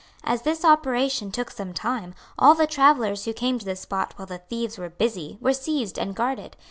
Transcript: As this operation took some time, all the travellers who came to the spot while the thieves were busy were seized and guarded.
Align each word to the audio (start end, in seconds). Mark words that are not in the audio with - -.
As 0.23 0.41
this 0.41 0.65
operation 0.65 1.31
took 1.31 1.51
some 1.51 1.73
time, 1.75 2.15
all 2.39 2.55
the 2.55 2.65
travellers 2.65 3.25
who 3.25 3.33
came 3.33 3.59
to 3.59 3.65
the 3.65 3.75
spot 3.75 4.13
while 4.15 4.25
the 4.25 4.39
thieves 4.39 4.79
were 4.79 4.89
busy 4.89 5.37
were 5.39 5.53
seized 5.53 5.99
and 5.99 6.15
guarded. 6.15 6.57